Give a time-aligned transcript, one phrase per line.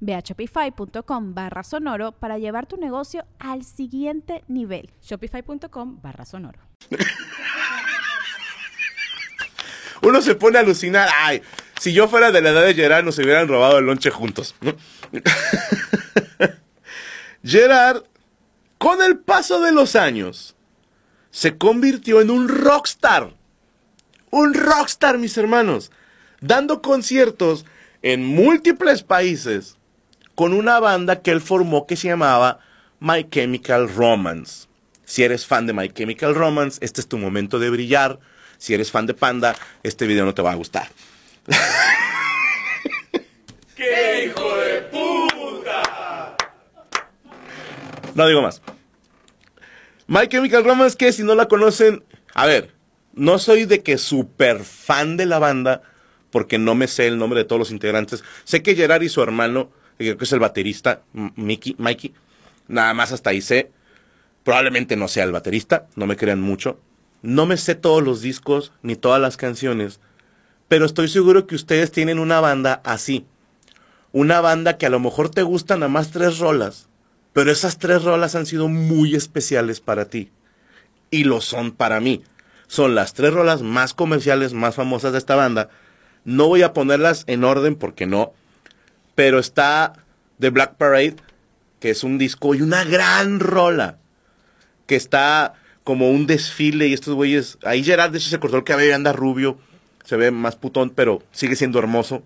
[0.00, 4.90] Ve a shopify.com barra sonoro para llevar tu negocio al siguiente nivel.
[5.02, 6.60] Shopify.com barra sonoro.
[10.02, 11.08] Uno se pone a alucinar.
[11.16, 11.42] Ay,
[11.78, 14.54] si yo fuera de la edad de Gerard, nos hubieran robado el lonche juntos.
[17.44, 18.04] Gerard,
[18.78, 20.54] con el paso de los años,
[21.30, 23.34] se convirtió en un rockstar.
[24.30, 25.90] Un rockstar, mis hermanos.
[26.40, 27.64] Dando conciertos
[28.02, 29.76] en múltiples países
[30.34, 32.60] con una banda que él formó que se llamaba
[33.00, 34.68] My Chemical Romance.
[35.04, 38.18] Si eres fan de My Chemical Romance, este es tu momento de brillar.
[38.58, 40.88] Si eres fan de Panda, este video no te va a gustar.
[43.76, 46.36] ¡Qué hijo de puta!
[48.14, 48.60] No digo más.
[50.08, 52.04] My Chemical Romance, que si no la conocen,
[52.34, 52.74] a ver,
[53.14, 55.82] no soy de que súper fan de la banda,
[56.30, 58.24] porque no me sé el nombre de todos los integrantes.
[58.44, 62.14] Sé que Gerard y su hermano, que creo que es el baterista, Mickey, Mikey,
[62.68, 63.70] nada más hasta ahí sé.
[64.44, 66.80] Probablemente no sea el baterista, no me crean mucho.
[67.22, 70.00] No me sé todos los discos ni todas las canciones,
[70.68, 73.26] pero estoy seguro que ustedes tienen una banda así.
[74.12, 76.88] Una banda que a lo mejor te gustan nada más tres rolas,
[77.32, 80.30] pero esas tres rolas han sido muy especiales para ti.
[81.10, 82.22] Y lo son para mí.
[82.68, 85.70] Son las tres rolas más comerciales, más famosas de esta banda,
[86.24, 88.32] no voy a ponerlas en orden porque no.
[89.14, 89.94] Pero está
[90.38, 91.16] The Black Parade,
[91.80, 93.98] que es un disco y una gran rola.
[94.86, 97.58] Que está como un desfile y estos güeyes.
[97.64, 99.58] Ahí Gerard, de hecho, se cortó el cabello y anda rubio.
[100.04, 102.22] Se ve más putón, pero sigue siendo hermoso.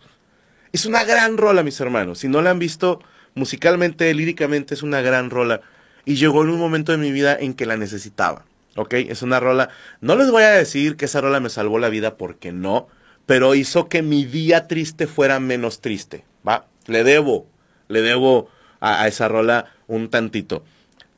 [0.72, 2.18] Es una gran rola, mis hermanos.
[2.18, 3.00] Si no la han visto,
[3.34, 5.60] musicalmente, líricamente, es una gran rola.
[6.04, 8.44] Y llegó en un momento de mi vida en que la necesitaba.
[8.76, 8.94] ¿Ok?
[8.94, 9.68] Es una rola.
[10.00, 12.88] No les voy a decir que esa rola me salvó la vida porque no
[13.26, 16.66] pero hizo que mi día triste fuera menos triste, ¿va?
[16.86, 17.46] Le debo,
[17.88, 18.48] le debo
[18.80, 20.64] a, esa rola un tantito.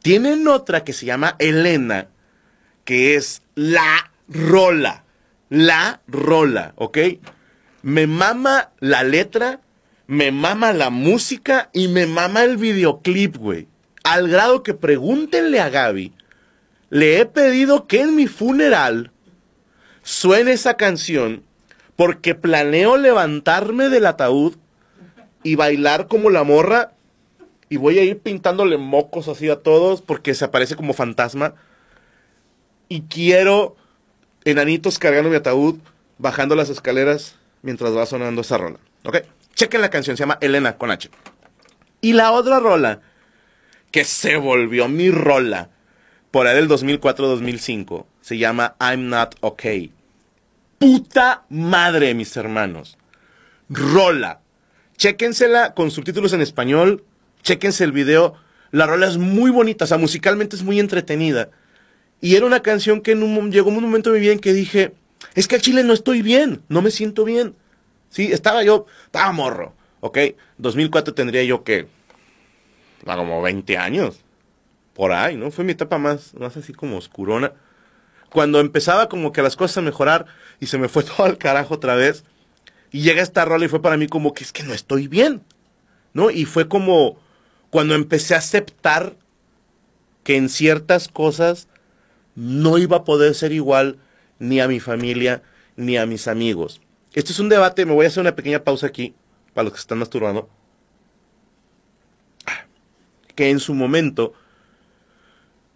[0.03, 2.09] Tienen otra que se llama Elena,
[2.85, 5.05] que es la rola,
[5.49, 6.99] la rola, ¿ok?
[7.83, 9.61] Me mama la letra,
[10.07, 13.67] me mama la música y me mama el videoclip, güey.
[14.03, 16.13] Al grado que pregúntenle a Gaby,
[16.91, 19.11] le he pedido que en mi funeral
[20.03, 21.43] suene esa canción
[21.97, 24.57] porque planeo levantarme del ataúd
[25.43, 26.93] y bailar como la morra
[27.69, 31.55] y voy a ir pintándole mocos así a todos porque se aparece como fantasma
[32.89, 33.77] y quiero
[34.45, 35.79] enanitos cargando mi ataúd
[36.19, 38.79] bajando las escaleras mientras va sonando esa rola.
[39.05, 39.19] ¿Ok?
[39.55, 41.11] Chequen la canción, se llama Elena con H.
[42.01, 43.01] Y la otra rola
[43.91, 45.71] que se volvió mi rola
[46.31, 49.94] por ahí del 2004-2005 se llama I'm Not Okay
[50.79, 52.99] puta madre, mis hermanos.
[53.69, 54.41] Rola.
[54.97, 57.05] Chéquensela con subtítulos en español.
[57.43, 58.35] Chéquense el video.
[58.71, 61.51] La rola es muy bonita, o sea, musicalmente es muy entretenida.
[62.21, 64.53] Y era una canción que en un, llegó un momento de mi vida en que
[64.53, 64.95] dije,
[65.35, 67.55] es que al chile no estoy bien, no me siento bien.
[68.09, 70.19] Sí, estaba yo, estaba morro, ¿ok?
[70.59, 71.87] 2004 tendría yo que,
[73.05, 74.21] como 20 años,
[74.95, 75.51] por ahí, ¿no?
[75.51, 77.53] Fue mi etapa más, más así como oscurona
[78.35, 80.27] cuando empezaba como que las cosas a mejorar
[80.59, 82.25] y se me fue todo al carajo otra vez.
[82.91, 85.43] Y llega esta rola y fue para mí como que es que no estoy bien.
[86.15, 86.33] ¿No?
[86.33, 87.17] Y fue como
[87.71, 89.15] cuando empecé a aceptar
[90.25, 91.69] que en ciertas cosas
[92.35, 93.99] no iba a poder ser igual
[94.41, 95.43] ni a mi familia
[95.77, 96.81] ni a mis amigos.
[97.13, 99.15] Este es un debate, me voy a hacer una pequeña pausa aquí
[99.55, 100.49] para los que están masturbando.
[103.37, 104.33] Que en su momento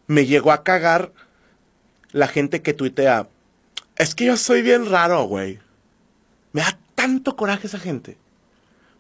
[0.09, 1.13] me llegó a cagar
[2.13, 3.29] la gente que tuitea,
[3.97, 5.59] es que yo soy bien raro, güey.
[6.53, 8.17] Me da tanto coraje esa gente.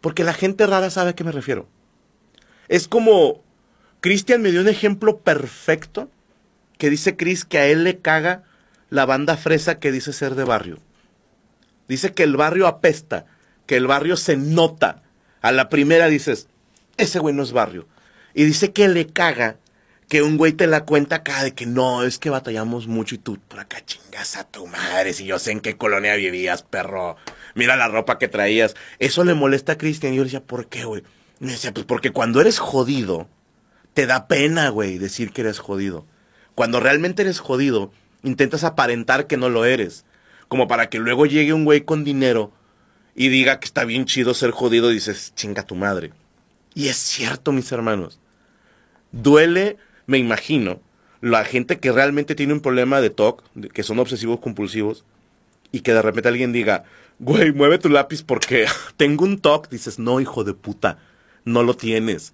[0.01, 1.69] Porque la gente rara sabe a qué me refiero.
[2.69, 3.43] Es como,
[4.01, 6.11] Cristian me dio un ejemplo perfecto,
[6.77, 8.45] que dice Chris que a él le caga
[8.91, 10.79] la banda fresa que dice ser de barrio.
[11.89, 13.27] Dice que el barrio apesta,
[13.67, 15.03] que el barrio se nota.
[15.41, 16.49] A la primera dices,
[16.97, 17.87] ese güey no es barrio.
[18.35, 19.57] Y dice que le caga
[20.09, 23.19] que un güey te la cuenta acá de que no, es que batallamos mucho y
[23.19, 27.17] tú por acá chingas a tu madre, si yo sé en qué colonia vivías, perro.
[27.55, 28.75] Mira la ropa que traías.
[28.99, 30.13] Eso le molesta a Cristian.
[30.13, 31.03] Y yo le decía, ¿por qué, güey?
[31.41, 33.29] Me decía, pues porque cuando eres jodido,
[33.93, 36.07] te da pena, güey, decir que eres jodido.
[36.55, 40.05] Cuando realmente eres jodido, intentas aparentar que no lo eres.
[40.49, 42.53] Como para que luego llegue un güey con dinero
[43.15, 46.13] y diga que está bien chido ser jodido y dices, chinga tu madre.
[46.75, 48.21] Y es cierto, mis hermanos.
[49.13, 49.79] Duele
[50.09, 50.81] me imagino,
[51.21, 55.05] la gente que realmente tiene un problema de TOC, que son obsesivos compulsivos,
[55.71, 56.85] y que de repente alguien diga,
[57.19, 58.67] güey, mueve tu lápiz porque
[58.97, 60.99] tengo un TOC, dices, no, hijo de puta,
[61.45, 62.33] no lo tienes.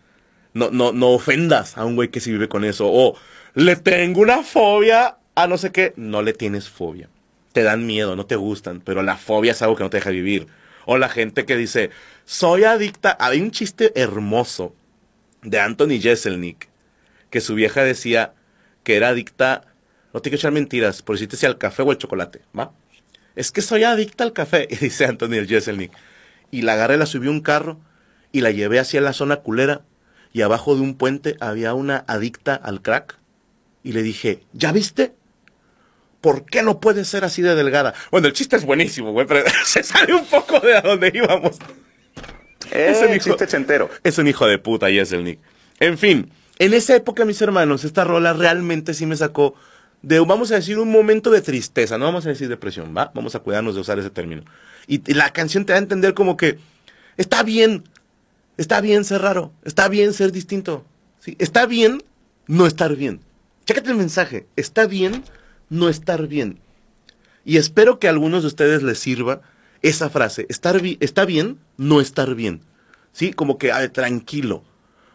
[0.52, 2.86] No, no, no ofendas a un güey que se vive con eso.
[2.86, 3.16] O
[3.54, 5.94] le tengo una fobia a no sé qué.
[5.96, 7.08] No le tienes fobia.
[7.52, 10.10] Te dan miedo, no te gustan, pero la fobia es algo que no te deja
[10.10, 10.46] vivir.
[10.86, 11.90] O la gente que dice,
[12.24, 13.16] soy adicta.
[13.18, 14.76] Hay un chiste hermoso
[15.42, 16.68] de Anthony Jeselnik
[17.34, 18.32] que su vieja decía
[18.84, 19.62] que era adicta,
[20.12, 22.70] no tiene que echar mentiras, por decirte si al café o al chocolate, ¿va?
[23.34, 25.90] Es que soy adicta al café, y dice Antonio Jeselnik.
[26.52, 27.80] Y la agarré, la subí a un carro
[28.30, 29.82] y la llevé hacia la zona culera
[30.32, 33.18] y abajo de un puente había una adicta al crack
[33.82, 35.12] y le dije, ¿ya viste?
[36.20, 37.94] ¿Por qué no puede ser así de delgada?
[38.12, 41.58] Bueno, el chiste es buenísimo, güey, pero se sale un poco de a dónde íbamos.
[42.70, 43.90] es un chiste chentero.
[44.04, 45.40] Es un hijo de puta, Jeselnik.
[45.80, 49.54] En fin, en esa época, mis hermanos, esta rola realmente sí me sacó
[50.02, 53.10] de, vamos a decir, un momento de tristeza, no vamos a decir depresión, ¿va?
[53.14, 54.44] Vamos a cuidarnos de usar ese término.
[54.86, 56.58] Y, la canción te da a entender como que
[57.16, 57.84] está bien,
[58.56, 60.84] está bien ser raro, está bien ser distinto,
[61.18, 61.36] ¿sí?
[61.38, 62.02] Está bien
[62.46, 63.20] no estar bien.
[63.64, 65.24] Chécate el mensaje, está bien
[65.70, 66.60] no estar bien.
[67.44, 69.40] Y espero que a algunos de ustedes les sirva
[69.82, 72.60] esa frase, estar está bien no estar bien.
[73.12, 73.32] ¿Sí?
[73.32, 74.64] Como que, a tranquilo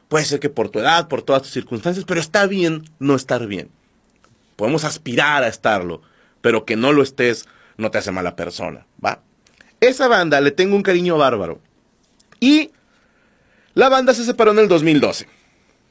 [0.09, 3.45] Puede ser que por tu edad, por todas tus circunstancias, pero está bien no estar
[3.45, 3.69] bien.
[4.55, 6.01] Podemos aspirar a estarlo,
[6.41, 7.47] pero que no lo estés
[7.77, 9.21] no te hace mala persona, ¿va?
[9.79, 11.61] Esa banda le tengo un cariño bárbaro.
[12.39, 12.71] Y
[13.75, 15.27] la banda se separó en el 2012,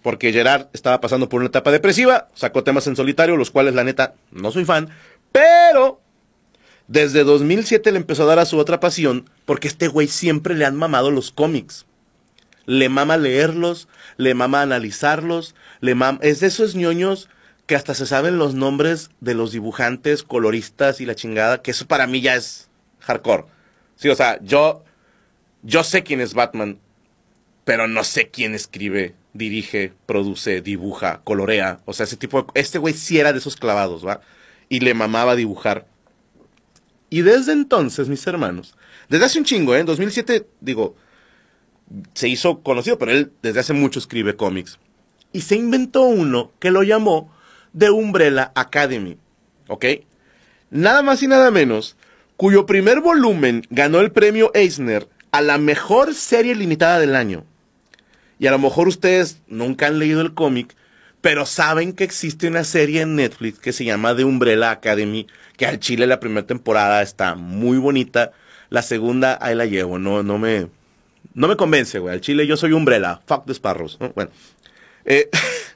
[0.03, 3.85] porque Gerard estaba pasando por una etapa depresiva, sacó temas en solitario, los cuales la
[3.85, 4.91] neta no soy fan,
[5.31, 6.01] pero
[6.89, 10.65] desde 2007 le empezó a dar a su otra pasión, porque este güey siempre le
[10.67, 11.87] han mamado los cómics
[12.69, 13.89] le mama leerlos,
[14.19, 16.19] le mama analizarlos, le mama...
[16.23, 17.31] Es de esos ñoños
[17.67, 21.87] que hasta se saben los nombres de los dibujantes, coloristas y la chingada, que eso
[21.87, 22.69] para mí ya es
[23.01, 23.47] hardcore.
[23.97, 24.85] Sí, o sea, yo,
[25.63, 26.79] yo sé quién es Batman,
[27.65, 31.81] pero no sé quién escribe, dirige, produce, dibuja, colorea.
[31.87, 32.49] O sea, ese tipo de...
[32.61, 34.21] Este güey sí era de esos clavados, ¿va?
[34.69, 35.87] Y le mamaba dibujar.
[37.09, 38.75] Y desde entonces, mis hermanos,
[39.09, 39.81] desde hace un chingo, ¿eh?
[39.81, 40.97] En 2007, digo,
[42.15, 44.79] se hizo conocido, pero él desde hace mucho escribe cómics.
[45.33, 47.33] Y se inventó uno que lo llamó
[47.77, 49.17] The Umbrella Academy.
[49.69, 49.85] ¿Ok?
[50.71, 51.97] Nada más y nada menos,
[52.37, 57.45] cuyo primer volumen ganó el premio Eisner a la mejor serie limitada del año.
[58.39, 60.77] Y a lo mejor ustedes nunca han leído el cómic,
[61.21, 65.27] pero saben que existe una serie en Netflix que se llama The Umbrella Academy,
[65.57, 68.33] que al Chile la primera temporada está muy bonita.
[68.71, 70.69] La segunda, ahí la llevo, no, no me,
[71.39, 72.13] no me convence, güey.
[72.13, 73.21] Al chile yo soy umbrella.
[73.27, 73.97] Fuck the sparrows.
[74.17, 74.33] Bueno.
[75.05, 75.31] Eh,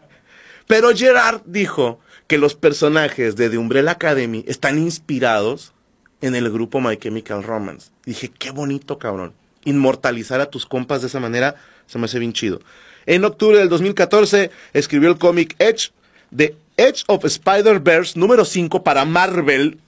[0.66, 5.72] pero Gerard dijo que los personajes de The Umbrella Academy están inspirados
[6.20, 7.92] en el grupo My Chemical Romance.
[8.04, 9.34] Dije, qué bonito, cabrón.
[9.64, 11.54] Inmortalizar a tus compas de esa manera
[11.86, 12.60] se me hace bien chido.
[13.06, 15.92] En octubre del 2014 escribió el cómic Edge
[16.32, 19.78] de Edge of Spider-Verse número 5 para Marvel.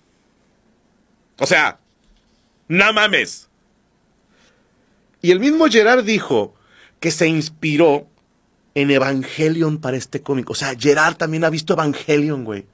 [1.40, 1.81] O sea,
[2.69, 3.49] no mames.
[5.25, 6.54] Y el mismo Gerard dijo
[7.00, 8.07] que se inspiró
[8.75, 10.50] en Evangelion para este cómic.
[10.50, 12.66] O sea, Gerard también ha visto Evangelion, güey.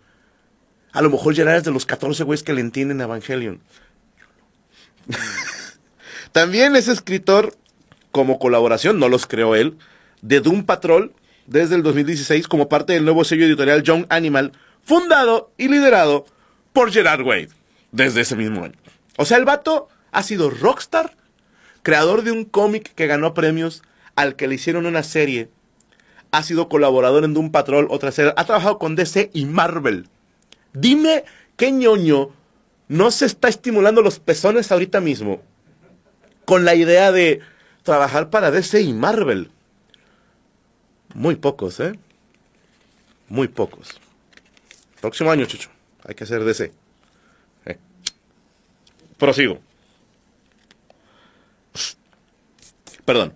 [0.91, 3.61] A lo mejor Gerard es de los 14 güeyes que le entienden Evangelion.
[6.33, 7.55] también es escritor
[8.11, 9.79] como colaboración, no los creó él,
[10.21, 11.15] de Doom Patrol
[11.47, 14.51] desde el 2016 como parte del nuevo sello editorial Young Animal,
[14.83, 16.27] fundado y liderado
[16.73, 17.51] por Gerard Wade
[17.93, 18.75] desde ese mismo año.
[19.19, 21.20] O sea, el vato ha sido rockstar
[21.83, 23.83] creador de un cómic que ganó premios,
[24.17, 25.49] al que le hicieron una serie,
[26.33, 30.09] ha sido colaborador en Doom Patrol, otra serie, ha trabajado con DC y Marvel.
[30.73, 31.25] Dime
[31.57, 32.31] qué ñoño
[32.89, 35.43] no se está estimulando los pezones ahorita mismo
[36.45, 37.41] con la idea de
[37.83, 39.51] trabajar para DC y Marvel.
[41.15, 41.93] Muy pocos, ¿eh?
[43.29, 44.01] Muy pocos.
[45.01, 45.71] Próximo año, Chucho.
[46.05, 46.73] Hay que hacer DC.
[49.19, 49.61] prosigo.
[53.11, 53.33] Perdón.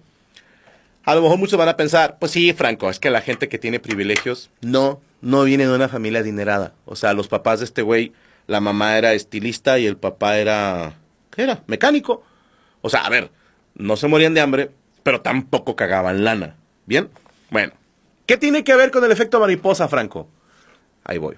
[1.03, 3.59] A lo mejor muchos van a pensar, pues sí, Franco, es que la gente que
[3.59, 6.75] tiene privilegios no, no viene de una familia adinerada.
[6.85, 8.13] O sea, los papás de este güey,
[8.47, 10.95] la mamá era estilista y el papá era,
[11.33, 11.65] ¿qué era?
[11.67, 12.23] Mecánico.
[12.83, 13.33] O sea, a ver,
[13.75, 14.71] no se morían de hambre,
[15.03, 16.55] pero tampoco cagaban lana.
[16.87, 17.09] ¿Bien?
[17.51, 17.73] Bueno,
[18.27, 20.29] ¿qué tiene que ver con el efecto mariposa, Franco?
[21.03, 21.37] Ahí voy.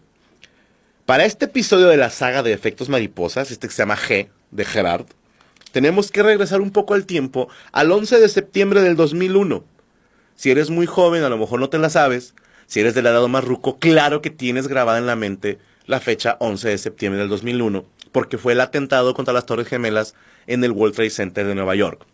[1.07, 4.65] Para este episodio de la saga de efectos mariposas, este que se llama G, de
[4.67, 5.07] Gerard,
[5.77, 9.63] tenemos que regresar un poco al tiempo, al 11 de septiembre del 2001.
[10.35, 12.35] Si eres muy joven, a lo mejor no te la sabes.
[12.67, 16.39] Si eres del lado más ruco, claro que tienes grabada en la mente la fecha
[16.41, 20.15] 11 de septiembre del 2001, porque fue el atentado contra las Torres Gemelas
[20.47, 22.07] en el World Trade Center de Nueva York.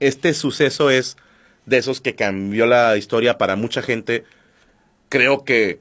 [0.00, 1.18] Este suceso es
[1.66, 4.24] de esos que cambió la historia para mucha gente.
[5.10, 5.80] Creo que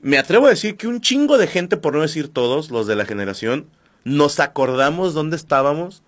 [0.00, 2.96] me atrevo a decir que un chingo de gente, por no decir todos, los de
[2.96, 3.66] la generación,
[4.04, 6.02] nos acordamos dónde estábamos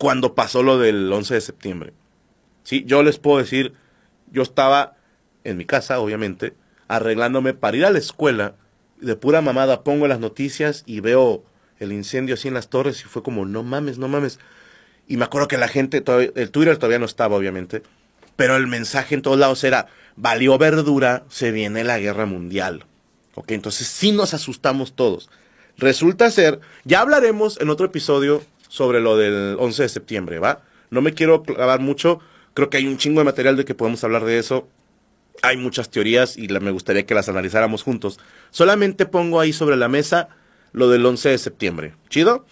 [0.00, 1.92] cuando pasó lo del 11 de septiembre.
[2.64, 3.74] Sí, yo les puedo decir,
[4.32, 4.96] yo estaba
[5.44, 6.54] en mi casa, obviamente,
[6.88, 8.54] arreglándome para ir a la escuela,
[8.98, 11.44] de pura mamada pongo las noticias y veo
[11.80, 14.38] el incendio así en las torres y fue como, no mames, no mames.
[15.06, 16.02] Y me acuerdo que la gente,
[16.34, 17.82] el Twitter todavía no estaba, obviamente,
[18.36, 22.86] pero el mensaje en todos lados era, valió verdura, se viene la guerra mundial.
[23.34, 25.28] Ok, entonces sí nos asustamos todos.
[25.76, 30.62] Resulta ser, ya hablaremos en otro episodio sobre lo del 11 de septiembre, ¿va?
[30.90, 32.20] No me quiero clavar mucho,
[32.54, 34.68] creo que hay un chingo de material de que podemos hablar de eso.
[35.42, 38.20] Hay muchas teorías y me gustaría que las analizáramos juntos.
[38.50, 40.28] Solamente pongo ahí sobre la mesa
[40.72, 41.94] lo del 11 de septiembre.
[42.08, 42.46] ¿Chido?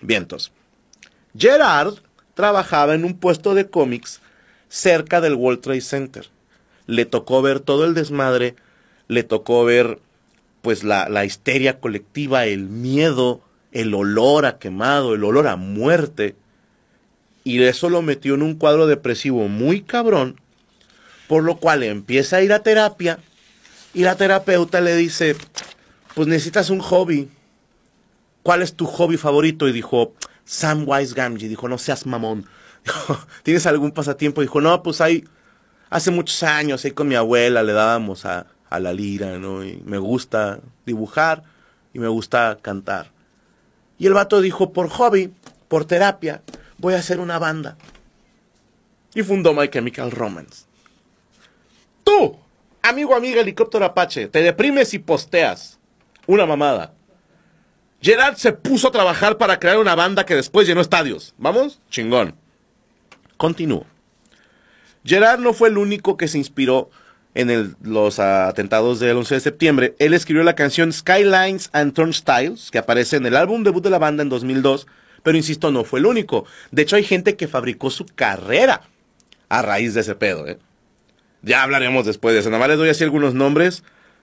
[0.00, 0.52] Vientos.
[1.36, 1.94] Gerard
[2.34, 4.20] trabajaba en un puesto de cómics
[4.68, 6.28] cerca del World Trade Center.
[6.86, 8.54] Le tocó ver todo el desmadre,
[9.08, 9.98] le tocó ver
[10.62, 13.40] pues la, la histeria colectiva, el miedo,
[13.74, 16.36] el olor a quemado, el olor a muerte,
[17.44, 20.40] y eso lo metió en un cuadro depresivo muy cabrón,
[21.28, 23.18] por lo cual empieza a ir a terapia
[23.92, 25.36] y la terapeuta le dice,
[26.14, 27.28] pues necesitas un hobby.
[28.42, 29.68] ¿Cuál es tu hobby favorito?
[29.68, 30.14] Y dijo,
[30.44, 31.48] Samwise Gamgee.
[31.48, 32.46] Dijo, no seas mamón.
[33.42, 34.40] ¿tienes algún pasatiempo?
[34.40, 35.24] Dijo, no, pues hay,
[35.90, 39.64] hace muchos años, ahí con mi abuela le dábamos a, a la lira, ¿no?
[39.64, 41.44] Y me gusta dibujar
[41.92, 43.13] y me gusta cantar.
[43.98, 45.32] Y el vato dijo, por hobby,
[45.68, 46.42] por terapia,
[46.78, 47.76] voy a hacer una banda.
[49.14, 50.66] Y fundó My Chemical Romance.
[52.02, 52.36] Tú,
[52.82, 55.78] amigo, amiga, helicóptero Apache, te deprimes y posteas.
[56.26, 56.94] Una mamada.
[58.00, 61.34] Gerard se puso a trabajar para crear una banda que después llenó estadios.
[61.38, 61.80] ¿Vamos?
[61.88, 62.34] Chingón.
[63.36, 63.86] Continúo.
[65.04, 66.90] Gerard no fue el único que se inspiró
[67.34, 72.78] en los atentados del 11 de septiembre, él escribió la canción Skylines and Turnstiles, que
[72.78, 74.86] aparece en el álbum debut de la banda en 2002,
[75.24, 76.44] pero insisto, no fue el único.
[76.70, 78.82] De hecho, hay gente que fabricó su carrera
[79.48, 80.46] a raíz de ese pedo.
[80.46, 80.58] ¿eh?
[81.42, 82.50] Ya hablaremos después de eso.
[82.50, 83.82] Nada más les doy así algunos nombres.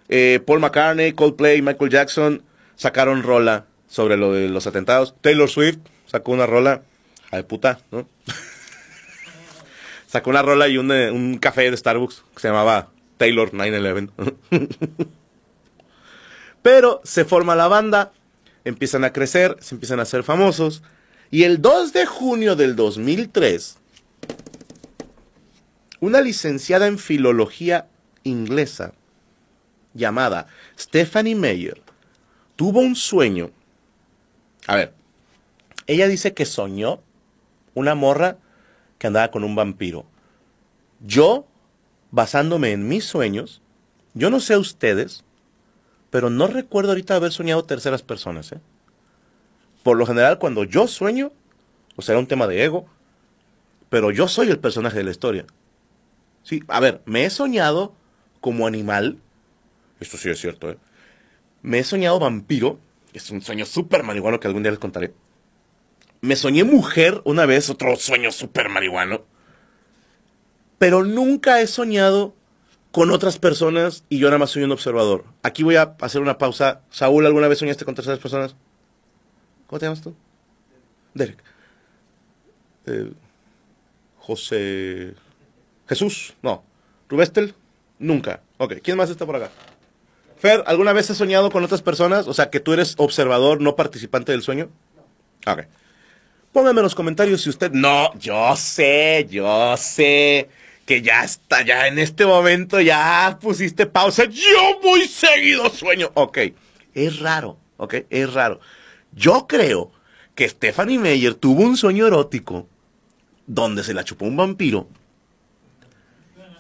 [0.09, 2.43] Eh, Paul McCartney, Coldplay, Michael Jackson
[2.75, 5.15] sacaron rola sobre lo de los atentados.
[5.21, 6.83] Taylor Swift sacó una rola.
[7.31, 8.07] A de puta, ¿no?
[10.07, 12.90] sacó una rola y un, eh, un café de Starbucks que se llamaba
[13.21, 14.35] Taylor 911.
[16.63, 18.13] Pero se forma la banda,
[18.65, 20.81] empiezan a crecer, se empiezan a hacer famosos.
[21.29, 23.77] Y el 2 de junio del 2003,
[25.99, 27.89] una licenciada en filología
[28.23, 28.93] inglesa
[29.93, 31.79] llamada Stephanie Meyer
[32.55, 33.51] tuvo un sueño.
[34.65, 34.95] A ver,
[35.85, 37.03] ella dice que soñó
[37.75, 38.37] una morra
[38.97, 40.07] que andaba con un vampiro.
[41.01, 41.45] Yo
[42.11, 43.61] basándome en mis sueños,
[44.13, 45.23] yo no sé ustedes,
[46.09, 48.51] pero no recuerdo ahorita haber soñado terceras personas.
[48.51, 48.59] ¿eh?
[49.81, 51.31] Por lo general, cuando yo sueño,
[51.95, 52.85] o será un tema de ego,
[53.89, 55.45] pero yo soy el personaje de la historia.
[56.43, 57.93] Sí, a ver, me he soñado
[58.41, 59.17] como animal,
[59.99, 60.77] esto sí es cierto, ¿eh?
[61.61, 62.79] Me he soñado vampiro,
[63.13, 65.13] es un sueño súper marihuano que algún día les contaré.
[66.21, 69.23] Me soñé mujer una vez, otro sueño súper marihuano
[70.81, 72.33] pero nunca he soñado
[72.91, 75.25] con otras personas y yo nada más soy un observador.
[75.43, 76.81] Aquí voy a hacer una pausa.
[76.89, 78.55] Saúl, ¿alguna vez soñaste con terceras personas?
[79.67, 80.15] ¿Cómo te llamas tú?
[81.13, 81.38] Derek.
[82.88, 83.11] Eh,
[84.17, 85.13] José.
[85.88, 86.63] Jesús, no.
[87.09, 87.53] Rubestel,
[88.00, 88.41] nunca.
[88.57, 89.51] Ok, ¿quién más está por acá?
[90.39, 92.27] Fer, ¿alguna vez has soñado con otras personas?
[92.27, 94.71] O sea, que tú eres observador, no participante del sueño.
[95.45, 95.59] Ok.
[96.51, 97.71] Pónganme en los comentarios si usted...
[97.71, 100.50] No, yo sé, yo sé
[100.91, 104.25] que ya está, ya en este momento ya pusiste pausa.
[104.25, 106.12] Yo muy seguido sueño.
[106.15, 106.39] Ok,
[106.93, 108.60] es raro, ok, es raro.
[109.13, 109.89] Yo creo
[110.36, 112.67] que Stephanie Meyer tuvo un sueño erótico
[113.48, 114.89] donde se la chupó un vampiro.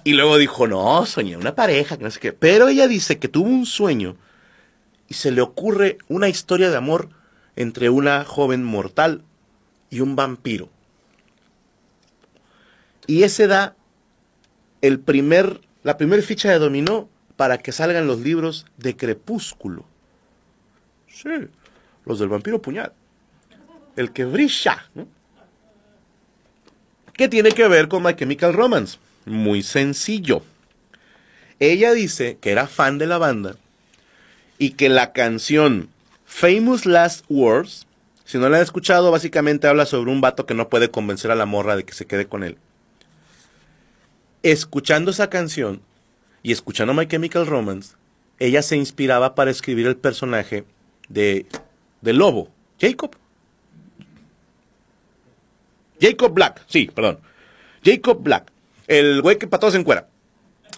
[0.05, 2.31] Y luego dijo, no, soñé una pareja, que no sé qué.
[2.31, 4.15] Pero ella dice que tuvo un sueño
[5.09, 7.09] y se le ocurre una historia de amor
[7.57, 9.25] entre una joven mortal
[9.89, 10.69] y un vampiro.
[13.07, 13.75] Y ese da
[14.81, 19.85] el primer, la primera ficha de dominó para que salgan los libros de Crepúsculo.
[21.07, 21.29] Sí,
[22.05, 22.93] los del vampiro puñal.
[23.95, 24.85] El que brilla.
[27.13, 28.97] ¿Qué tiene que ver con My Chemical Romance?
[29.25, 30.43] Muy sencillo.
[31.59, 33.55] Ella dice que era fan de la banda
[34.57, 35.89] y que la canción
[36.25, 37.85] Famous Last Words,
[38.25, 41.35] si no la han escuchado, básicamente habla sobre un vato que no puede convencer a
[41.35, 42.57] la morra de que se quede con él.
[44.43, 45.81] Escuchando esa canción
[46.43, 47.95] y escuchando My Chemical Romance,
[48.39, 50.65] ella se inspiraba para escribir el personaje
[51.09, 51.45] de,
[52.01, 53.15] de Lobo, Jacob.
[56.01, 57.19] Jacob Black, sí, perdón.
[57.85, 58.51] Jacob Black,
[58.87, 60.07] el güey que para todos se encuera.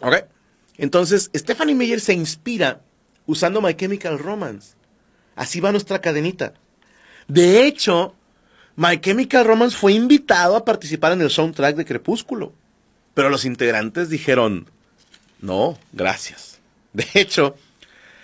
[0.01, 0.15] ¿Ok?
[0.77, 2.81] Entonces, Stephanie Meyer se inspira
[3.25, 4.75] usando My Chemical Romance.
[5.35, 6.53] Así va nuestra cadenita.
[7.27, 8.15] De hecho,
[8.75, 12.53] My Chemical Romance fue invitado a participar en el soundtrack de Crepúsculo.
[13.13, 14.67] Pero los integrantes dijeron,
[15.39, 16.59] no, gracias.
[16.93, 17.55] De hecho,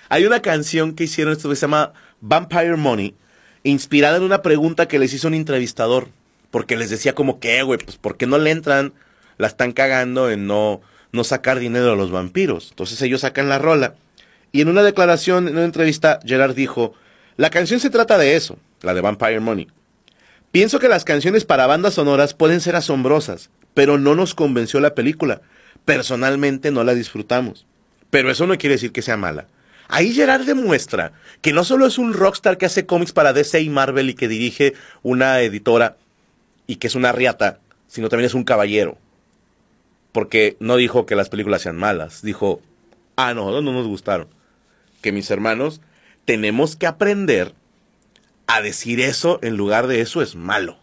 [0.10, 3.16] hay una canción que hicieron esto que se llama Vampire Money,
[3.64, 6.08] inspirada en una pregunta que les hizo un entrevistador.
[6.52, 8.94] Porque les decía como que, güey, pues ¿por qué no le entran?
[9.38, 10.82] La están cagando en no,
[11.12, 12.70] no sacar dinero a los vampiros.
[12.72, 13.94] Entonces ellos sacan la rola.
[14.52, 16.96] Y en una declaración, en una entrevista, Gerard dijo,
[17.38, 19.68] la canción se trata de eso, la de Vampire Money.
[20.52, 24.96] Pienso que las canciones para bandas sonoras pueden ser asombrosas, pero no nos convenció la
[24.96, 25.42] película.
[25.86, 27.66] Personalmente no la disfrutamos.
[28.10, 29.48] Pero eso no quiere decir que sea mala.
[29.88, 33.70] Ahí Gerard demuestra que no solo es un rockstar que hace cómics para DC y
[33.70, 35.98] Marvel y que dirige una editora
[36.68, 38.98] y que es una riata, sino también es un caballero.
[40.12, 42.62] Porque no dijo que las películas sean malas, dijo,
[43.16, 44.28] ah, no, no nos gustaron.
[45.02, 45.82] Que mis hermanos
[46.26, 47.54] tenemos que aprender
[48.46, 50.78] a decir eso en lugar de eso es malo.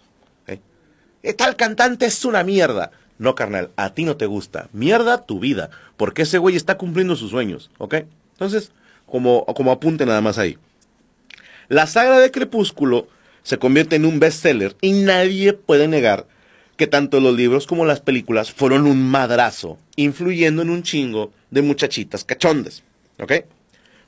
[1.34, 2.90] Tal cantante es una mierda.
[3.18, 4.68] No, carnal, a ti no te gusta.
[4.72, 5.70] Mierda tu vida.
[5.96, 7.94] Porque ese güey está cumpliendo sus sueños, ¿ok?
[8.32, 8.72] Entonces,
[9.06, 10.58] como, como apunte nada más ahí.
[11.68, 13.08] La saga de Crepúsculo
[13.42, 16.26] se convierte en un bestseller y nadie puede negar
[16.76, 21.62] que tanto los libros como las películas fueron un madrazo, influyendo en un chingo de
[21.62, 22.82] muchachitas cachondas,
[23.18, 23.32] ¿ok?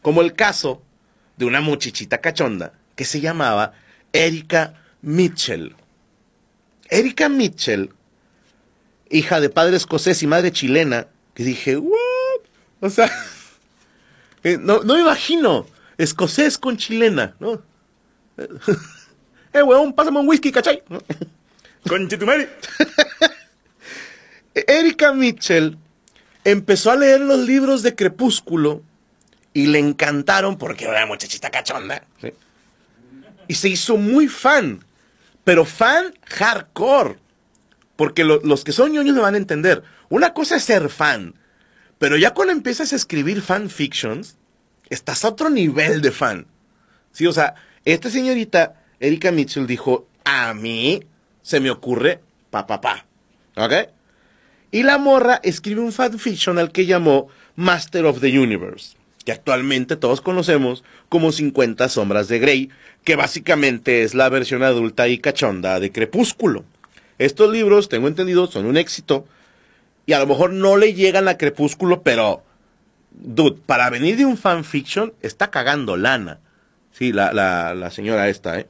[0.02, 0.82] Como el caso
[1.36, 3.72] de una muchachita cachonda que se llamaba
[4.12, 5.74] Erika Mitchell.
[6.88, 7.90] Erika Mitchell,
[9.10, 12.40] hija de padre escocés y madre chilena, que dije, ¿what?
[12.80, 13.10] O sea,
[14.44, 15.66] eh, no, no me imagino
[15.98, 17.62] escocés con chilena, ¿no?
[19.52, 20.82] eh, weón, pásame un whisky, ¿cachai?
[21.88, 22.46] Con Chitumari.
[24.54, 25.78] Erika Mitchell
[26.44, 28.82] empezó a leer los libros de Crepúsculo
[29.54, 32.04] y le encantaron porque era muchachita cachonda.
[33.46, 34.84] Y se hizo muy fan,
[35.48, 37.16] pero fan hardcore.
[37.96, 39.82] Porque lo- los que son ñoños me van a entender.
[40.10, 41.36] Una cosa es ser fan,
[41.98, 44.36] pero ya cuando empiezas a escribir fanfictions,
[44.90, 46.46] estás a otro nivel de fan.
[47.12, 47.54] Sí, o sea,
[47.86, 51.02] esta señorita, Erika Mitchell, dijo, a mí
[51.40, 53.06] se me ocurre pa, pa, pa.
[53.56, 53.72] ¿Ok?
[54.70, 58.97] Y la morra escribe un fanfiction al que llamó Master of the Universe,
[59.28, 62.70] que actualmente todos conocemos como 50 sombras de Grey,
[63.04, 66.64] que básicamente es la versión adulta y cachonda de Crepúsculo.
[67.18, 69.26] Estos libros, tengo entendido, son un éxito,
[70.06, 72.42] y a lo mejor no le llegan a Crepúsculo, pero,
[73.10, 76.40] dude, para venir de un fanfiction, está cagando lana.
[76.92, 78.66] Sí, la, señora esta, ¿eh?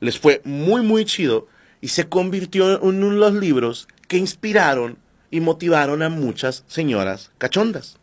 [0.00, 1.46] Les fue muy, muy chido
[1.82, 4.96] y se convirtió en uno de los libros que inspiraron
[5.30, 7.98] y motivaron a muchas señoras cachondas.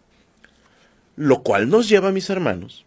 [1.21, 2.83] Lo cual nos lleva, mis hermanos,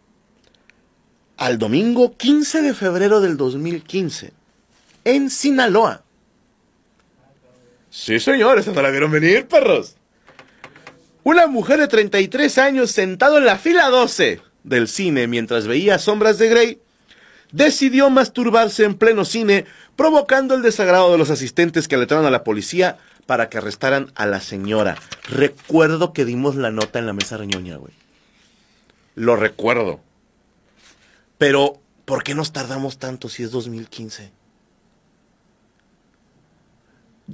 [1.36, 4.32] al domingo 15 de febrero del 2015,
[5.04, 6.02] en Sinaloa.
[7.90, 9.94] Sí, señores, no la vieron venir, perros.
[11.22, 16.36] Una mujer de 33 años sentado en la fila 12 del cine mientras veía Sombras
[16.36, 16.80] de Grey,
[17.52, 22.42] decidió masturbarse en pleno cine, provocando el desagrado de los asistentes que alertaron a la
[22.42, 24.96] policía para que arrestaran a la señora.
[25.28, 27.94] Recuerdo que dimos la nota en la mesa reñoña, güey.
[29.14, 30.00] Lo recuerdo.
[31.38, 34.30] Pero, ¿por qué nos tardamos tanto si es 2015?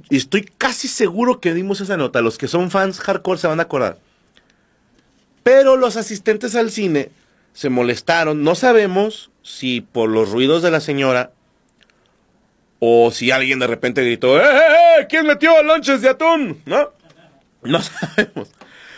[0.08, 2.20] Y estoy casi seguro que dimos esa nota.
[2.20, 3.98] Los que son fans hardcore se van a acordar.
[5.42, 7.10] Pero los asistentes al cine
[7.52, 8.42] se molestaron.
[8.42, 11.32] No sabemos si por los ruidos de la señora
[12.78, 15.06] O si alguien de repente gritó, ¡eh, eh, eh!
[15.08, 16.62] ¿Quién metió lonches de atún?
[16.66, 16.90] ¿No?
[17.62, 18.50] No sabemos.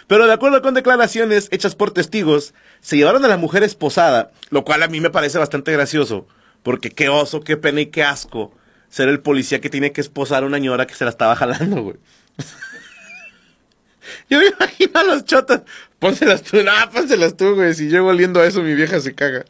[0.07, 4.65] Pero de acuerdo con declaraciones hechas por testigos, se llevaron a la mujer esposada, lo
[4.65, 6.27] cual a mí me parece bastante gracioso,
[6.63, 8.53] porque qué oso, qué pena y qué asco
[8.91, 11.83] ser el policía que tiene que esposar a una ñora que se la estaba jalando,
[11.83, 11.97] güey.
[14.29, 15.63] Yo me imagino a los chotas.
[15.99, 16.59] Pónselas tú,
[16.93, 17.73] pónselas tú, güey.
[17.73, 19.45] Si llego oliendo a eso, mi vieja se caga.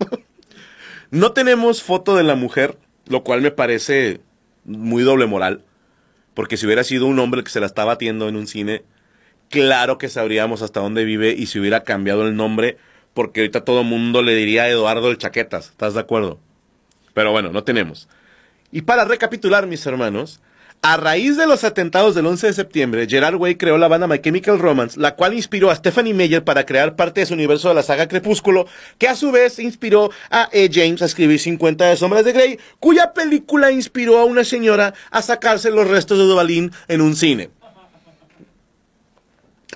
[1.11, 4.21] no tenemos foto de la mujer, lo cual me parece
[4.65, 5.65] muy doble moral.
[6.35, 8.85] Porque si hubiera sido un hombre que se la estaba batiendo en un cine,
[9.49, 12.77] claro que sabríamos hasta dónde vive y si hubiera cambiado el nombre,
[13.15, 15.71] porque ahorita todo mundo le diría Eduardo el Chaquetas.
[15.71, 16.39] ¿Estás de acuerdo?
[17.15, 18.09] Pero bueno, no tenemos.
[18.71, 20.41] Y para recapitular, mis hermanos,
[20.85, 24.19] a raíz de los atentados del 11 de septiembre, Gerard Way creó la banda My
[24.19, 27.75] Chemical Romance, la cual inspiró a Stephanie Meyer para crear parte de su universo de
[27.77, 28.67] la saga Crepúsculo,
[28.99, 30.69] que a su vez inspiró a E.
[30.73, 35.23] James a escribir 50 de Sombras de Grey, cuya película inspiró a una señora a
[35.23, 37.51] sacarse los restos de Duvalín en un cine.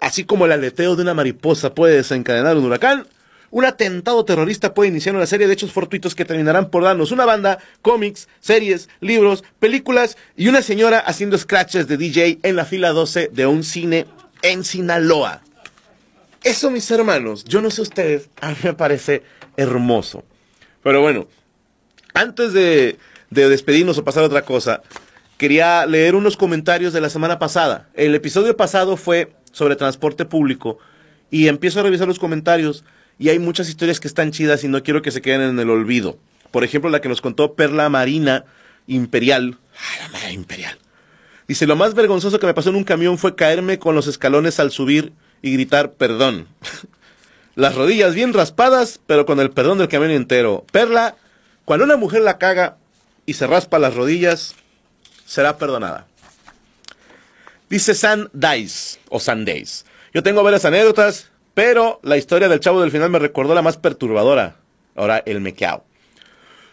[0.01, 3.07] Así como el aleteo de una mariposa puede desencadenar un huracán,
[3.57, 7.25] un atentado terrorista puede iniciar una serie de hechos fortuitos que terminarán por darnos una
[7.25, 12.91] banda, cómics, series, libros, películas y una señora haciendo scratches de DJ en la fila
[12.91, 14.05] 12 de un cine
[14.43, 15.41] en Sinaloa.
[16.45, 19.23] Eso, mis hermanos, yo no sé ustedes, a mí me parece
[19.57, 20.23] hermoso.
[20.83, 21.27] Pero bueno,
[22.13, 22.99] antes de,
[23.31, 24.83] de despedirnos o pasar a otra cosa,
[25.39, 27.89] quería leer unos comentarios de la semana pasada.
[27.95, 30.77] El episodio pasado fue sobre transporte público
[31.31, 32.85] y empiezo a revisar los comentarios
[33.19, 35.71] y hay muchas historias que están chidas y no quiero que se queden en el
[35.71, 36.19] olvido.
[36.51, 38.45] Por ejemplo, la que nos contó Perla Marina
[38.87, 39.59] Imperial.
[39.79, 40.79] Ay, la Marina Imperial.
[41.49, 44.59] Dice, lo más vergonzoso que me pasó en un camión fue caerme con los escalones
[44.59, 46.49] al subir y gritar perdón.
[47.55, 50.67] Las rodillas bien raspadas, pero con el perdón del camión entero.
[50.73, 51.17] Perla,
[51.65, 52.77] cuando una mujer la caga
[53.25, 54.55] y se raspa las rodillas,
[55.25, 56.07] será perdonada.
[57.71, 59.87] Dice San Dice, o San Days.
[60.13, 63.79] Yo tengo varias anécdotas, pero la historia del chavo del final me recordó la más
[63.79, 64.57] perturbadora.
[64.95, 65.85] Ahora el mequeao.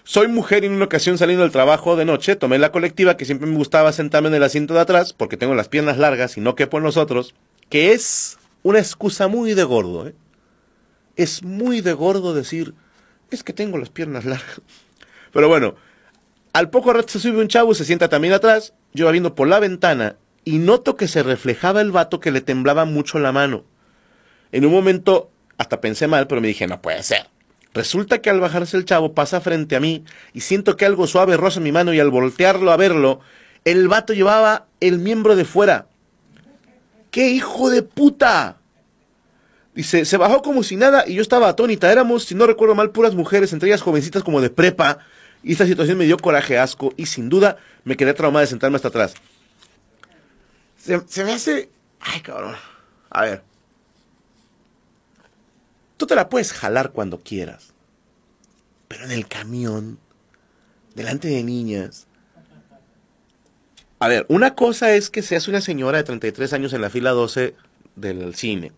[0.03, 3.23] Soy mujer y en una ocasión saliendo del trabajo de noche tomé la colectiva que
[3.23, 6.41] siempre me gustaba sentarme en el asiento de atrás porque tengo las piernas largas y
[6.41, 7.33] no quepo en los otros,
[7.69, 10.05] que es una excusa muy de gordo.
[10.09, 10.15] ¿eh?
[11.15, 12.73] Es muy de gordo decir,
[13.31, 14.59] es que tengo las piernas largas.
[15.31, 15.75] Pero bueno,
[16.51, 19.47] al poco rato se sube un chavo, se sienta también atrás, yo va viendo por
[19.47, 23.63] la ventana y noto que se reflejaba el vato que le temblaba mucho la mano.
[24.53, 27.25] En un momento hasta pensé mal, pero me dije, no puede ser.
[27.73, 31.37] Resulta que al bajarse el chavo pasa frente a mí y siento que algo suave
[31.37, 33.19] roza mi mano y al voltearlo a verlo,
[33.65, 35.87] el vato llevaba el miembro de fuera.
[37.09, 38.57] ¡Qué hijo de puta!
[39.73, 41.91] Dice, se bajó como si nada y yo estaba atónita.
[41.91, 44.99] Éramos, si no recuerdo mal, puras mujeres, entre ellas jovencitas como de prepa.
[45.41, 48.75] Y esta situación me dio coraje, asco y sin duda me quedé traumada de sentarme
[48.75, 49.15] hasta atrás.
[50.77, 51.69] Se, se me hace...
[51.99, 52.55] Ay, cabrón.
[53.09, 53.52] A ver.
[56.03, 57.71] Tú te la puedes jalar cuando quieras.
[58.89, 59.99] Pero en el camión,
[60.95, 62.07] delante de niñas.
[63.99, 67.11] A ver, una cosa es que seas una señora de 33 años en la fila
[67.11, 67.55] 12
[67.95, 68.73] del cine.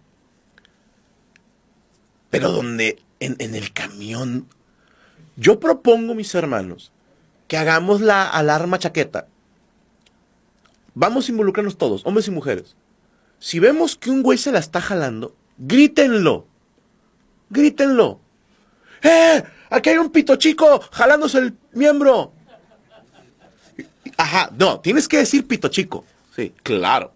[2.30, 4.48] Pero donde, en, en el camión,
[5.36, 6.92] yo propongo, mis hermanos,
[7.48, 9.30] que hagamos la alarma chaqueta.
[10.94, 12.76] Vamos a involucrarnos todos, hombres y mujeres.
[13.40, 16.46] Si vemos que un güey se la está jalando, grítenlo.
[17.50, 18.20] Grítenlo.
[19.02, 19.44] ¡Eh!
[19.70, 22.34] Aquí hay un pito chico jalándose el miembro.
[24.18, 26.06] Ajá, no, tienes que decir pito chico.
[26.36, 27.14] Sí, claro.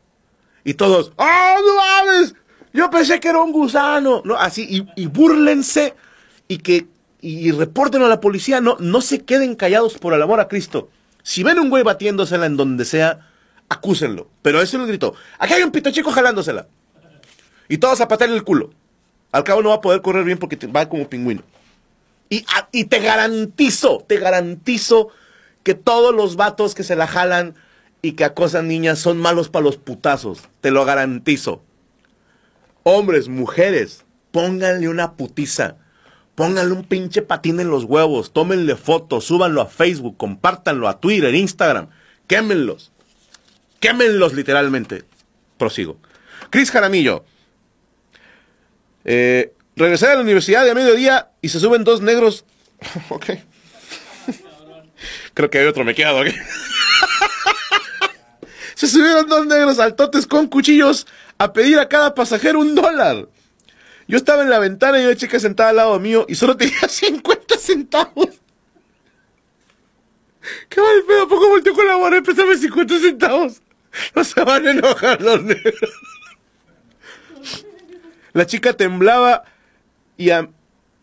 [0.64, 2.36] Y todos, ¡ah, no mames!
[2.74, 4.22] Yo pensé que era un gusano.
[4.26, 5.10] No, así, y, y
[6.48, 6.88] y que
[7.22, 8.62] y reporten a la policía.
[8.62, 10.90] No, no se queden callados por el amor a Cristo.
[11.24, 13.30] Si ven un güey batiéndosela en donde sea,
[13.68, 14.30] acúsenlo.
[14.42, 15.14] Pero eso lo gritó.
[15.38, 16.68] Aquí hay un pito chico jalándosela.
[17.68, 18.72] Y todos a patearle el culo.
[19.32, 21.44] Al cabo no va a poder correr bien porque va como pingüino.
[22.30, 25.10] Y, y te garantizo, te garantizo
[25.64, 27.56] que todos los vatos que se la jalan
[28.02, 30.42] y que acosan niñas son malos para los putazos.
[30.62, 31.64] Te lo garantizo.
[32.84, 35.76] Hombres, mujeres, pónganle una putiza.
[36.36, 38.32] Pónganle un pinche patín en los huevos.
[38.32, 41.90] Tómenle fotos, súbanlo a Facebook, compártanlo a Twitter, Instagram.
[42.28, 42.92] Quémenlos.
[43.80, 45.04] Quémenlos literalmente.
[45.58, 45.98] Prosigo.
[46.50, 47.26] Cris Jaramillo.
[49.06, 52.46] Eh, regresé a la universidad de a mediodía y se suben dos negros.
[53.10, 53.26] ok.
[55.34, 56.20] Creo que hay otro me quedo.
[56.20, 56.36] ¿okay?
[58.76, 61.08] se subieron dos negros altotes con cuchillos
[61.38, 63.28] a pedir a cada pasajero un dólar.
[64.08, 66.82] Yo estaba en la ventana y una chica sentada al lado mío y solo tenía
[66.88, 68.28] 50 centavos.
[70.68, 73.62] ¡Qué mal pedo, poco volteó con la moneda, préstame 50 centavos.
[74.16, 75.92] No se van a enojar los negros.
[78.34, 79.44] La chica temblaba
[80.18, 80.50] y a,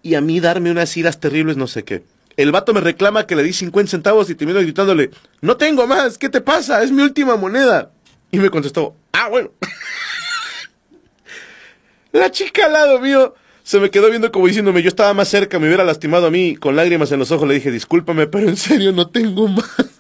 [0.03, 2.05] y a mí darme unas iras terribles, no sé qué.
[2.37, 5.11] El vato me reclama que le di 50 centavos y termino gritándole,
[5.41, 6.83] no tengo más, ¿qué te pasa?
[6.83, 7.91] Es mi última moneda.
[8.31, 9.51] Y me contestó, ah, bueno.
[12.13, 13.35] La chica al lado mío
[13.67, 16.55] se me quedó viendo como diciéndome, yo estaba más cerca, me hubiera lastimado a mí.
[16.55, 19.75] Con lágrimas en los ojos le dije, discúlpame, pero en serio no tengo más.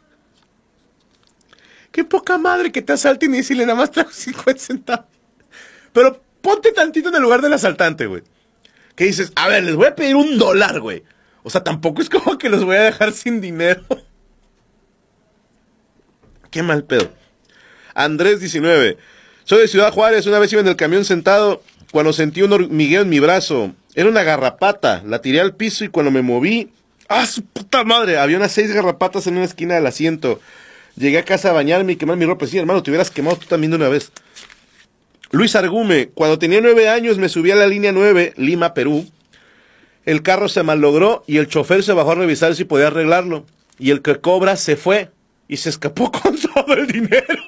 [1.90, 5.06] Qué poca madre que te asalten y decirle nada más traigo 50 centavos.
[5.92, 8.22] Pero ponte tantito en el lugar del asaltante, güey.
[8.94, 11.05] Que dices, a ver, les voy a pedir un dólar, güey.
[11.42, 13.85] O sea, tampoco es como que los voy a dejar sin dinero.
[16.51, 17.11] Qué mal pedo.
[17.94, 18.96] Andrés 19.
[19.44, 20.27] Soy de Ciudad Juárez.
[20.27, 23.75] Una vez iba en el camión sentado cuando sentí un hormigueo en mi brazo.
[23.94, 25.03] Era una garrapata.
[25.05, 26.70] La tiré al piso y cuando me moví.
[27.09, 28.18] ¡Ah, su puta madre!
[28.18, 30.40] Había unas seis garrapatas en una esquina del asiento.
[30.96, 32.46] Llegué a casa a bañarme y quemar mi ropa.
[32.46, 34.11] Sí, hermano, te hubieras quemado tú también de una vez.
[35.30, 36.08] Luis Argume.
[36.14, 39.06] Cuando tenía nueve años me subí a la línea 9, Lima, Perú.
[40.04, 43.44] El carro se malogró y el chofer se bajó a revisar si podía arreglarlo.
[43.78, 45.10] Y el que cobra se fue
[45.48, 47.44] y se escapó con todo el dinero.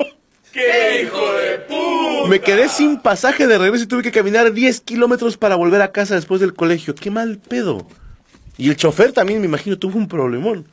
[0.52, 2.28] ¡Qué hijo de puta!
[2.28, 5.92] Me quedé sin pasaje de regreso y tuve que caminar 10 kilómetros para volver a
[5.92, 6.94] casa después del colegio.
[6.94, 7.86] ¡Qué mal pedo!
[8.56, 10.66] Y el chofer también, me imagino, tuvo un problemón.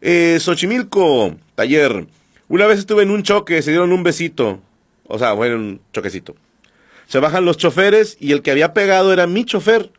[0.00, 2.06] Eh, Xochimilco, taller.
[2.48, 4.60] Una vez estuve en un choque, se dieron un besito.
[5.06, 6.34] O sea, bueno, un choquecito.
[7.06, 9.90] Se bajan los choferes y el que había pegado era mi chofer.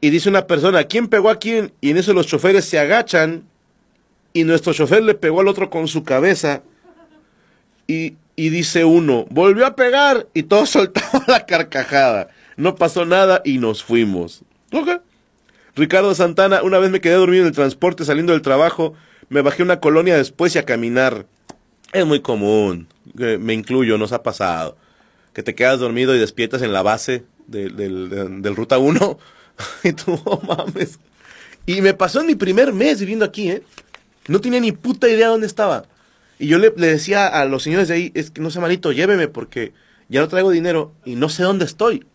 [0.00, 1.72] Y dice una persona, ¿quién pegó a quién?
[1.80, 3.44] Y en eso los choferes se agachan
[4.32, 6.62] y nuestro chofer le pegó al otro con su cabeza.
[7.86, 12.28] Y, y dice uno, volvió a pegar y todos soltamos la carcajada.
[12.56, 14.42] No pasó nada y nos fuimos.
[15.74, 18.94] Ricardo Santana, una vez me quedé dormido en el transporte saliendo del trabajo,
[19.28, 21.26] me bajé una colonia después y a caminar.
[21.92, 22.86] Es muy común,
[23.38, 24.76] me incluyo, nos ha pasado.
[25.32, 29.18] Que te quedas dormido y despiertas en la base del, del, del Ruta 1
[29.84, 30.98] y tú, oh, mames.
[31.66, 33.62] Y me pasó en mi primer mes viviendo aquí, ¿eh?
[34.28, 35.84] No tenía ni puta idea dónde estaba.
[36.38, 39.28] Y yo le, decía a los señores de ahí, es que no sé, malito, lléveme
[39.28, 39.72] porque
[40.08, 42.06] ya no traigo dinero y no sé dónde estoy.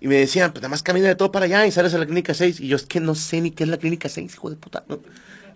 [0.00, 2.06] Y me decían, pues nada más camina de todo para allá y sales a la
[2.06, 2.60] clínica 6.
[2.60, 4.84] Y yo es que no sé ni qué es la clínica 6, hijo de puta.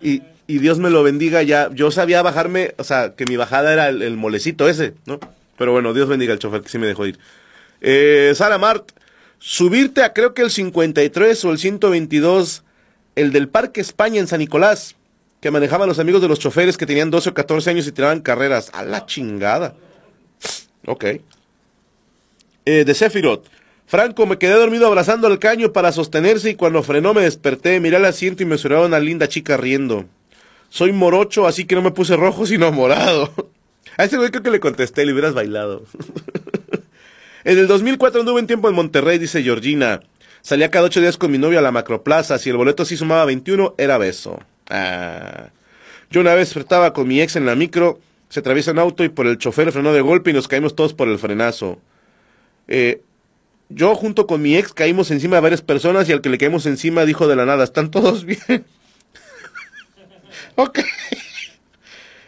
[0.05, 1.71] Y, y, Dios me lo bendiga ya.
[1.73, 5.19] Yo sabía bajarme, o sea, que mi bajada era el, molecito ese, ¿no?
[5.57, 7.17] Pero bueno, Dios bendiga al chofer que sí me dejó ir.
[7.81, 8.91] Eh, Sara Mart,
[9.39, 12.63] subirte a creo que el 53 o el 122,
[13.15, 14.95] el del Parque España en San Nicolás,
[15.41, 18.21] que manejaban los amigos de los choferes que tenían 12 o 14 años y tiraban
[18.21, 18.69] carreras.
[18.73, 19.73] A la chingada.
[20.85, 21.05] Ok.
[22.65, 23.49] Eh, de Sefirot.
[23.87, 27.97] Franco, me quedé dormido abrazando al caño para sostenerse y cuando frenó me desperté, miré
[27.97, 30.05] al asiento y me observaba una linda chica riendo.
[30.69, 33.31] Soy morocho, así que no me puse rojo sino morado.
[33.97, 35.85] A ese güey creo que le contesté, le hubieras bailado.
[37.45, 40.01] en el 2004 anduve un tiempo en Monterrey, dice Georgina.
[40.41, 42.37] Salía cada ocho días con mi novio a la macroplaza.
[42.37, 44.39] Si el boleto sí sumaba 21, era beso.
[44.69, 45.49] Ah.
[46.11, 49.09] Yo una vez estaba con mi ex en la micro, se atraviesa un auto y
[49.09, 51.79] por el chofer frenó de golpe y nos caímos todos por el frenazo.
[52.67, 53.01] Eh,
[53.69, 56.65] yo junto con mi ex caímos encima de varias personas y al que le caímos
[56.65, 58.65] encima dijo de la nada, ¿están todos bien?
[60.55, 60.79] ok.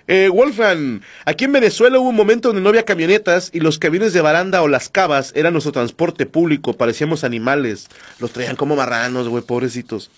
[0.10, 4.14] Eh, Wolfgang, aquí en Venezuela hubo un momento donde no había camionetas y los camiones
[4.14, 7.90] de baranda o las cavas eran nuestro transporte público, parecíamos animales.
[8.20, 10.10] Los traían como marranos, güey, pobrecitos.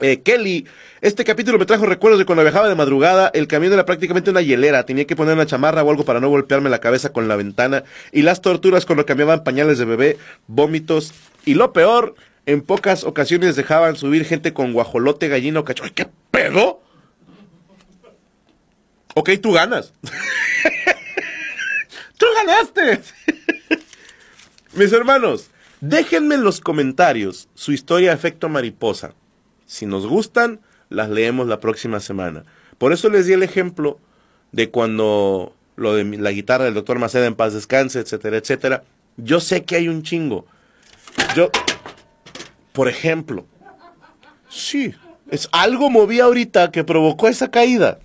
[0.00, 0.66] Eh, Kelly,
[1.00, 4.42] este capítulo me trajo recuerdos de cuando viajaba de madrugada, el camión era prácticamente una
[4.42, 7.36] hielera, tenía que poner una chamarra o algo para no golpearme la cabeza con la
[7.36, 13.04] ventana, y las torturas cuando cambiaban pañales de bebé, vómitos, y lo peor, en pocas
[13.04, 15.64] ocasiones dejaban subir gente con guajolote, gallina o.
[15.64, 16.82] ¿Qué pedo?
[19.14, 19.92] Ok, tú ganas.
[22.18, 23.00] tú ganaste.
[24.74, 29.14] Mis hermanos, déjenme en los comentarios su historia de efecto mariposa.
[29.66, 32.44] Si nos gustan, las leemos la próxima semana.
[32.78, 33.98] Por eso les di el ejemplo
[34.52, 38.84] de cuando lo de la guitarra del doctor Maceda en paz descanse, etcétera, etcétera.
[39.16, 40.46] Yo sé que hay un chingo.
[41.36, 41.50] Yo,
[42.72, 43.46] por ejemplo,
[44.48, 44.94] sí,
[45.30, 47.98] es algo moví ahorita que provocó esa caída.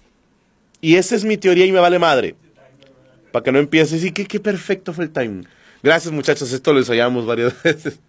[0.81, 2.35] Y esa es mi teoría y me vale madre.
[3.31, 5.47] Para que no empiece y que qué perfecto fue el timing.
[5.83, 7.99] Gracias muchachos, esto lo ensayamos varias veces.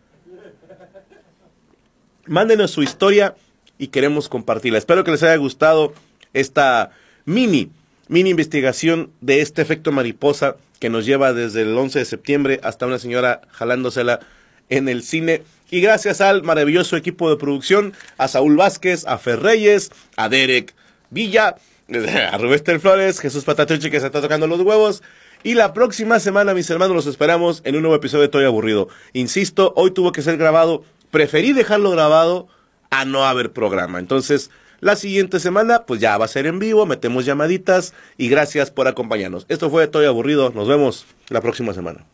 [2.31, 3.35] Mándenos su historia
[3.77, 4.79] y queremos compartirla.
[4.79, 5.93] Espero que les haya gustado
[6.33, 6.93] esta
[7.25, 7.73] mini,
[8.07, 12.87] mini investigación de este efecto mariposa que nos lleva desde el 11 de septiembre hasta
[12.87, 14.21] una señora jalándosela
[14.69, 15.43] en el cine.
[15.73, 20.73] Y gracias al maravilloso equipo de producción, a Saúl Vázquez, a Fer Reyes, a Derek
[21.11, 21.57] Villa
[22.33, 25.03] a Rubén Flores, Jesús Patatucci que se está tocando los huevos.
[25.43, 28.89] Y la próxima semana, mis hermanos, los esperamos en un nuevo episodio de Estoy Aburrido.
[29.15, 30.85] Insisto, hoy tuvo que ser grabado.
[31.11, 32.49] Preferí dejarlo grabado
[32.91, 33.99] a no haber programa.
[33.99, 38.71] Entonces, la siguiente semana, pues ya va a ser en vivo, metemos llamaditas y gracias
[38.71, 39.45] por acompañarnos.
[39.49, 40.51] Esto fue Estoy Aburrido.
[40.51, 42.07] Nos vemos la próxima semana.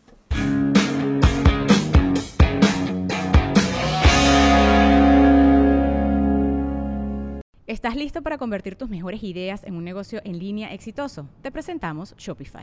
[7.66, 11.28] ¿Estás listo para convertir tus mejores ideas en un negocio en línea exitoso?
[11.42, 12.62] Te presentamos Shopify.